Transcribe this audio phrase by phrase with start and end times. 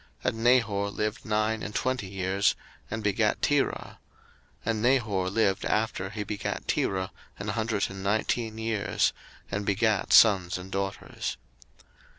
[0.25, 2.55] 01:011:024 And Nahor lived nine and twenty years,
[2.89, 3.99] and begat Terah:
[4.65, 9.13] 01:011:025 And Nahor lived after he begat Terah an hundred and nineteen years,
[9.51, 11.37] and begat sons and daughters.